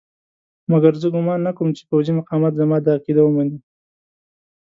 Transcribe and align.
مګر 0.71 0.93
زه 1.01 1.07
ګومان 1.13 1.39
نه 1.47 1.51
کوم 1.57 1.69
چې 1.77 1.83
پوځي 1.89 2.11
مقامات 2.19 2.53
زما 2.61 2.77
دا 2.85 2.91
عقیده 2.97 3.21
ومني. 3.23 3.57